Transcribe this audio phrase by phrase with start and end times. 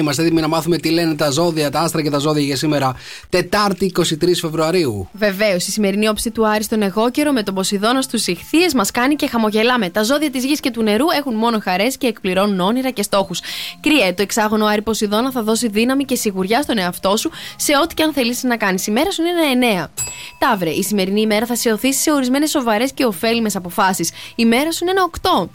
[0.00, 2.96] Είμαστε έτοιμοι να μάθουμε τι λένε τα ζώδια, τα άστρα και τα ζώδια για σήμερα,
[3.28, 4.04] Τετάρτη 23
[4.40, 5.08] Φεβρουαρίου.
[5.12, 8.90] Βεβαίως, η σημερινή όψη του Άρη στον εγώ καιρο με τον Ποσειδώνα στους ηχθείες μας
[8.90, 9.90] κάνει και χαμογελάμε.
[9.90, 13.40] Τα ζώδια της γης και του νερού έχουν μόνο χαρές και εκπληρώνουν όνειρα και στόχους.
[13.80, 17.94] Κρυέ, το εξάγωνο Άρη Ποσειδώνα θα δώσει δύναμη και σιγουριά στον εαυτό σου σε ό,τι
[17.94, 18.86] και αν θελήσεις να κάνεις.
[18.86, 19.90] Η μέρα σου είναι ένα 9.
[20.38, 24.10] Ταύρε, η σημερινή ημέρα θα σε οθήσει σε ορισμένες σοβαρές και ωφέλιμες αποφάσεις.
[24.34, 25.48] Η μέρα σου είναι ένα 8.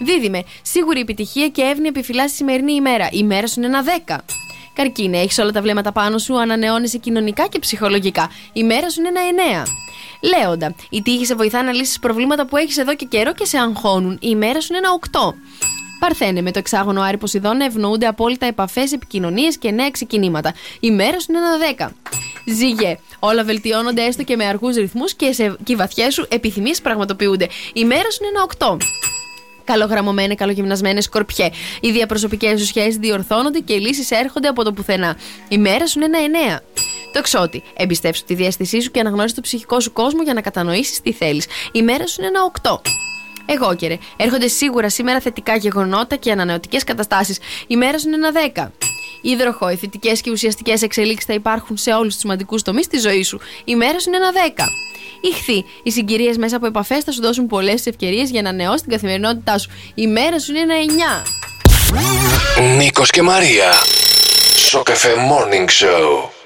[0.00, 3.08] Δίδυμε, σίγουρη επιτυχία και εύνοια επιφυλάσσει σημερινή ημέρα.
[3.12, 4.16] Η μέρα σου είναι ένα 10.
[4.74, 8.30] Καρκίνε, έχεις όλα τα βλέμματα πάνω σου, ανανεώνεσαι κοινωνικά και ψυχολογικά.
[8.52, 9.66] Η μέρα σου είναι ένα 9.
[10.38, 13.58] Λέοντα, η τύχη σε βοηθά να λύσεις προβλήματα που έχεις εδώ και καιρό και σε
[13.58, 14.18] αγχώνουν.
[14.20, 14.98] Η μέρα σου είναι ένα
[15.32, 15.34] 8.
[15.98, 20.54] Παρθένε, με το εξάγωνο Άρη Ποσειδώνα ευνοούνται απόλυτα επαφές, επικοινωνίες και νέα ξεκινήματα.
[20.80, 21.90] Η μέρα σου είναι ένα 10.
[22.46, 22.98] Ζυγέ.
[23.18, 27.48] Όλα βελτιώνονται έστω και με αργούς ρυθμούς και, σε, και οι βαθιές σου επιθυμίες πραγματοποιούνται.
[27.72, 28.84] Η μέρα σου είναι ένα 8
[29.64, 31.50] καλογραμμωμένε, καλογυμνασμένε σκορπιέ.
[31.80, 35.16] Οι διαπροσωπικές σου σχέσεις διορθώνονται και οι λύσεις έρχονται από το πουθενά.
[35.48, 36.60] Η μέρα σου είναι ένα εννέα.
[37.12, 37.62] Το εξώτη.
[37.76, 41.46] Εμπιστεύσου τη διάστησή σου και αναγνώρισε το ψυχικό σου κόσμο για να κατανοήσεις τι θέλεις.
[41.72, 42.80] Η μέρα σου είναι ένα οκτώ.
[43.46, 43.98] Εγώ καιρε.
[44.16, 47.38] Έρχονται σίγουρα σήμερα θετικά γεγονότα και ανανεωτικές καταστάσεις.
[47.66, 48.72] Η μέρα σου είναι ένα δέκα.
[49.20, 53.28] Υδροχό, οι θετικές και ουσιαστικές εξελίξεις θα υπάρχουν σε όλους τους σημαντικούς τομείς της ζωής
[53.28, 53.40] σου.
[53.64, 54.68] Η μέρα σου είναι ένα δέκα.
[55.22, 55.64] Ηχθεί.
[55.82, 59.58] Οι συγκυρίες μέσα από επαφές θα σου δώσουν πολλές ευκαιρίες για να νεώσεις την καθημερινότητά
[59.58, 59.70] σου.
[59.94, 60.74] Η μέρα σου είναι ένα
[62.60, 62.76] 9.
[62.76, 63.72] Νίκος και Μαρία.
[64.56, 66.41] Σοκεφέ Morning Show.